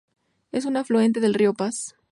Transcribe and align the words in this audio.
Es 0.51 0.65
un 0.65 0.77
afluente 0.77 1.19
del 1.19 1.35
río 1.35 1.53
Pas. 1.53 1.93